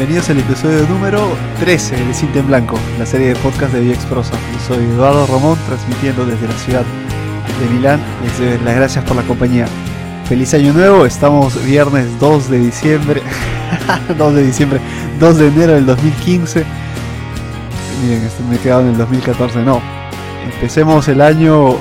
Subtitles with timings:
[0.00, 1.28] bienvenidos al episodio número
[1.58, 4.32] 13 de Cinta en Blanco, la serie de podcast de VX Prosa.
[4.32, 6.84] Yo soy Eduardo Romón, transmitiendo desde la ciudad
[7.60, 8.00] de Milán.
[8.24, 9.66] Les doy las gracias por la compañía.
[10.24, 13.20] Feliz año nuevo, estamos viernes 2 de diciembre,
[14.16, 14.80] 2 de diciembre,
[15.18, 16.64] 2 de enero del 2015.
[18.02, 19.82] Miren, me he quedado en el 2014, no.
[20.50, 21.76] Empecemos el año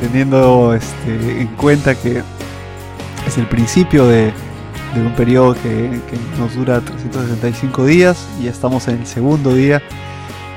[0.00, 2.20] teniendo este, en cuenta que
[3.24, 4.32] es el principio de,
[4.94, 6.00] de un periodo que,
[6.38, 9.82] nos dura 365 días y ya estamos en el segundo día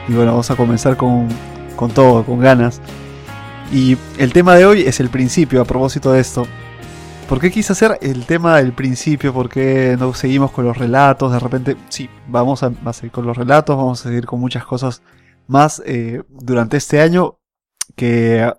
[0.07, 1.27] y bueno vamos a comenzar con,
[1.75, 2.81] con todo, con ganas
[3.71, 6.47] y el tema de hoy es el principio a propósito de esto
[7.27, 9.33] ¿Por qué quise hacer el tema del principio?
[9.33, 11.33] ¿Por qué no seguimos con los relatos?
[11.33, 14.65] De repente, sí, vamos a, a seguir con los relatos, vamos a seguir con muchas
[14.65, 15.01] cosas
[15.45, 17.37] más eh, durante este año
[17.97, 18.49] que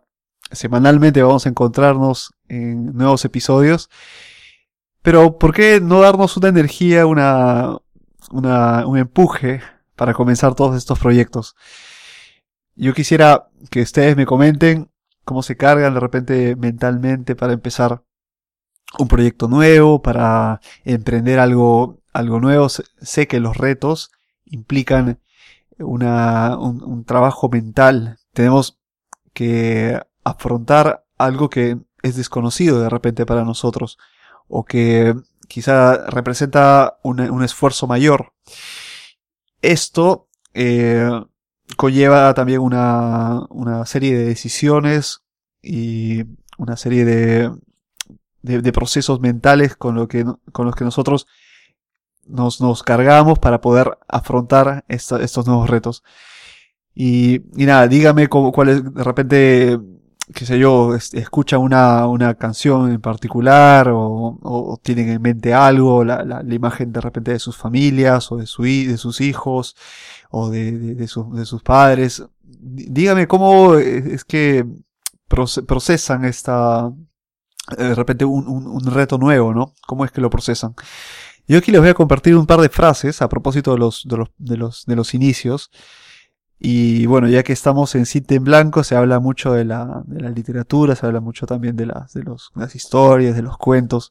[0.50, 3.88] semanalmente vamos a encontrarnos en nuevos episodios.
[5.08, 7.78] Pero ¿por qué no darnos una energía, una,
[8.30, 9.62] un empuje
[9.96, 11.56] para comenzar todos estos proyectos?
[12.76, 14.90] Yo quisiera que ustedes me comenten
[15.24, 18.02] cómo se cargan de repente mentalmente para empezar
[18.98, 22.68] un proyecto nuevo, para emprender algo, algo nuevo.
[22.68, 24.10] Sé que los retos
[24.44, 25.20] implican
[25.78, 28.18] una, un, un trabajo mental.
[28.34, 28.78] Tenemos
[29.32, 33.96] que afrontar algo que es desconocido de repente para nosotros
[34.48, 35.14] o que
[35.46, 38.32] quizá representa un, un esfuerzo mayor.
[39.62, 41.10] Esto eh,
[41.76, 45.22] conlleva también una, una, serie de decisiones
[45.62, 46.24] y
[46.56, 47.50] una serie de,
[48.42, 51.26] de, de procesos mentales con, lo que, con los que nosotros
[52.26, 56.04] nos, nos cargamos para poder afrontar estos nuevos retos.
[56.94, 59.78] Y, y nada, dígame cómo, cuál es de repente
[60.34, 66.24] qué sé yo, escuchan una, una canción en particular o, tienen en mente algo, la,
[66.24, 69.76] la, imagen de repente de sus familias o de, su, de sus hijos
[70.30, 72.24] o de, de, de, su, de sus padres.
[72.42, 74.66] Dígame cómo es que
[75.28, 76.90] procesan esta,
[77.76, 79.74] de repente un, un, un reto nuevo, ¿no?
[79.86, 80.74] ¿Cómo es que lo procesan?
[81.46, 84.18] Yo aquí les voy a compartir un par de frases a propósito de los, de
[84.18, 85.70] los, de los, de los inicios.
[86.58, 90.20] Y bueno, ya que estamos en Cita en Blanco, se habla mucho de la, de
[90.20, 94.10] la literatura, se habla mucho también de, las, de los, las historias, de los cuentos.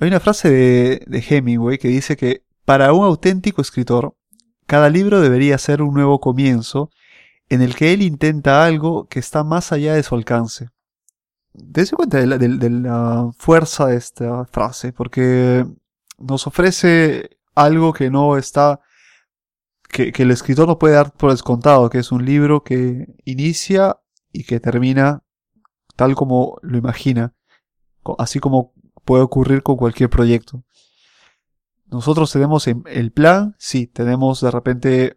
[0.00, 4.14] Hay una frase de, de Hemingway que dice que para un auténtico escritor,
[4.66, 6.90] cada libro debería ser un nuevo comienzo
[7.48, 10.68] en el que él intenta algo que está más allá de su alcance.
[11.52, 15.66] Dese cuenta de la fuerza de esta frase, porque
[16.18, 18.80] nos ofrece algo que no está
[19.92, 23.98] que, que, el escritor no puede dar por descontado, que es un libro que inicia
[24.32, 25.22] y que termina
[25.96, 27.34] tal como lo imagina,
[28.18, 28.72] así como
[29.04, 30.64] puede ocurrir con cualquier proyecto.
[31.90, 35.14] Nosotros tenemos el plan, sí, tenemos de repente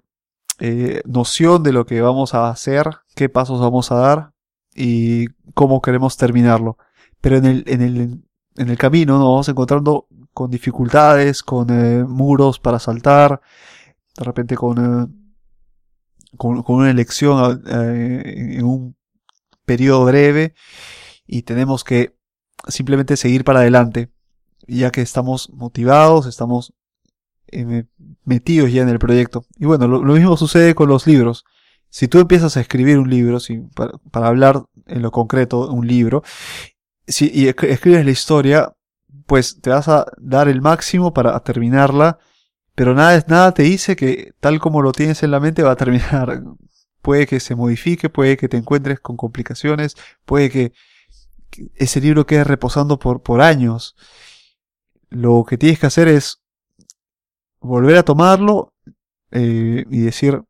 [0.59, 4.33] eh, noción de lo que vamos a hacer, qué pasos vamos a dar
[4.75, 6.77] y cómo queremos terminarlo.
[7.21, 8.23] Pero en el, en el,
[8.55, 13.39] en el camino nos vamos encontrando con dificultades, con eh, muros para saltar,
[14.17, 15.07] de repente con, eh,
[16.37, 18.95] con, una elección eh, en un
[19.65, 20.53] periodo breve
[21.25, 22.15] y tenemos que
[22.67, 24.11] simplemente seguir para adelante,
[24.67, 26.73] ya que estamos motivados, estamos
[27.47, 27.85] eh,
[28.23, 29.45] metidos ya en el proyecto.
[29.57, 31.45] Y bueno, lo, mismo sucede con los libros.
[31.89, 33.59] Si tú empiezas a escribir un libro, si,
[34.11, 36.23] para, hablar en lo concreto, un libro,
[37.05, 38.73] y escribes la historia,
[39.25, 42.17] pues te vas a dar el máximo para terminarla
[42.75, 45.75] pero nada, nada te dice que tal como lo tienes en la mente va a
[45.75, 46.43] terminar.
[47.01, 49.95] Puede que se modifique, puede que te encuentres con complicaciones,
[50.25, 50.73] puede que
[51.75, 53.95] ese libro quede reposando por, por años.
[55.09, 56.41] Lo que tienes que hacer es
[57.59, 58.73] volver a tomarlo
[59.31, 60.41] eh, y decir,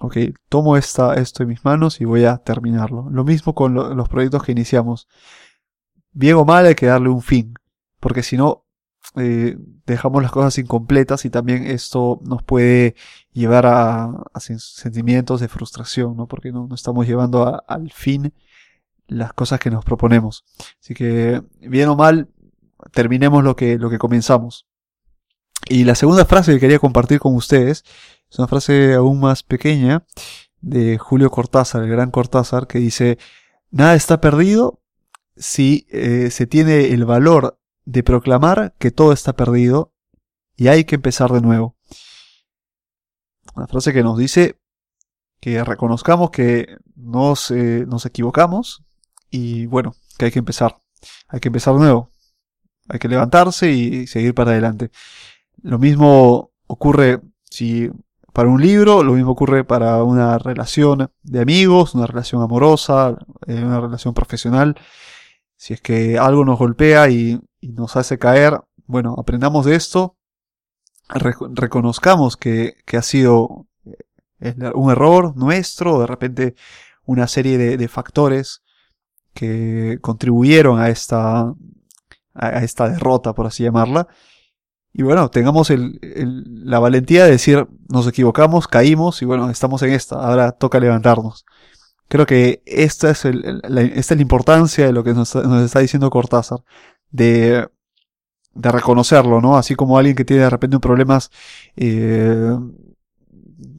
[0.00, 0.16] ok,
[0.48, 3.08] tomo esta, esto en mis manos y voy a terminarlo.
[3.10, 5.08] Lo mismo con lo, los proyectos que iniciamos.
[6.12, 7.54] Bien o mal hay que darle un fin,
[8.00, 8.61] porque si no
[9.16, 9.56] eh,
[9.86, 12.94] dejamos las cosas incompletas y también esto nos puede
[13.32, 14.10] llevar a,
[14.58, 16.26] sentimientos de frustración, ¿no?
[16.26, 18.32] Porque no, estamos llevando al fin
[19.08, 20.44] las cosas que nos proponemos.
[20.80, 22.28] Así que, bien o mal,
[22.92, 24.66] terminemos lo que, lo que comenzamos.
[25.68, 27.84] Y la segunda frase que quería compartir con ustedes
[28.30, 30.04] es una frase aún más pequeña
[30.60, 33.18] de Julio Cortázar, el gran Cortázar, que dice,
[33.70, 34.80] nada está perdido
[35.36, 39.92] si eh, se tiene el valor de proclamar que todo está perdido
[40.56, 41.76] y hay que empezar de nuevo.
[43.54, 44.58] Una frase que nos dice
[45.40, 48.84] que reconozcamos que nos, eh, nos equivocamos
[49.30, 50.78] y bueno, que hay que empezar.
[51.28, 52.10] Hay que empezar de nuevo.
[52.88, 54.90] Hay que levantarse y seguir para adelante.
[55.62, 57.20] Lo mismo ocurre
[57.50, 57.90] Si
[58.32, 63.62] para un libro, lo mismo ocurre para una relación de amigos, una relación amorosa, eh,
[63.62, 64.76] una relación profesional.
[65.56, 70.16] Si es que algo nos golpea y, nos hace caer, bueno, aprendamos de esto,
[71.08, 73.66] reconozcamos que, ha sido
[74.40, 76.54] eh, un error nuestro, de repente
[77.04, 78.62] una serie de, factores
[79.34, 81.52] que contribuyeron a esta,
[82.34, 84.08] a esta derrota, por así llamarla,
[84.94, 90.16] y bueno, tengamos la valentía de decir, nos equivocamos, caímos y bueno, estamos en esta,
[90.16, 91.46] ahora toca levantarnos.
[92.08, 95.80] Creo que esta es, el, la, esta es la importancia de lo que nos, está
[95.80, 96.58] diciendo Cortázar,
[97.12, 97.68] de,
[98.54, 99.56] de reconocerlo, ¿no?
[99.56, 101.30] Así como alguien que tiene de repente problemas,
[101.76, 102.56] eh,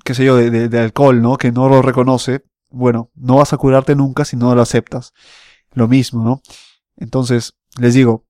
[0.05, 1.37] qué sé yo, de, de, alcohol, ¿no?
[1.37, 5.13] Que no lo reconoce, bueno, no vas a curarte nunca si no lo aceptas.
[5.73, 6.41] Lo mismo, ¿no?
[6.97, 8.25] Entonces, les digo,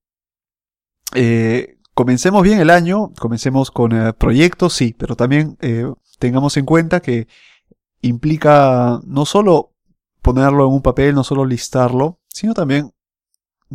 [1.13, 6.65] eh, comencemos bien el año, comencemos con eh, proyectos, sí, pero también eh, tengamos en
[6.65, 7.27] cuenta que
[8.01, 9.73] implica no solo
[10.21, 12.91] ponerlo en un papel, no solo listarlo, sino también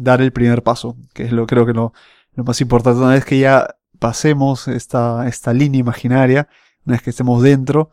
[0.02, 1.92] dar el primer paso, que es lo creo que lo,
[2.36, 3.00] más importante.
[3.00, 6.48] Una vez que ya pasemos esta, esta línea imaginaria,
[6.84, 7.90] una vez que estemos dentro,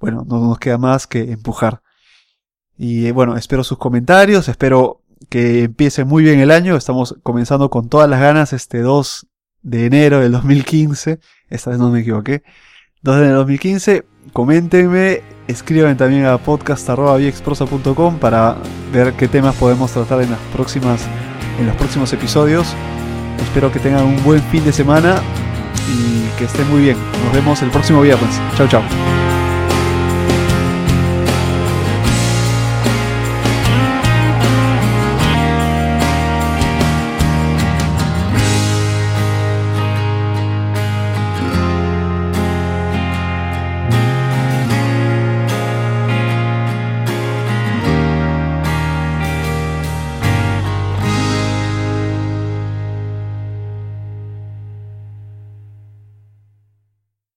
[0.00, 1.82] bueno, no nos queda más que empujar.
[2.76, 6.76] Y bueno, espero sus comentarios, espero que empiece muy bien el año.
[6.76, 9.26] Estamos comenzando con todas las ganas este 2
[9.62, 11.20] de enero del 2015.
[11.48, 12.42] Esta vez no me equivoqué.
[13.02, 14.06] 2 de enero del 2015.
[14.32, 18.56] Coméntenme, escriban también a podcast.viexprosa.com para
[18.92, 21.06] ver qué temas podemos tratar en las próximas
[21.58, 22.74] en los próximos episodios.
[23.42, 25.16] Espero que tengan un buen fin de semana
[25.88, 26.96] y que estén muy bien.
[27.24, 28.40] Nos vemos el próximo viernes.
[28.56, 29.33] Chao, chao.